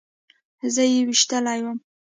[0.73, 1.77] زه يې ويشتلى وم.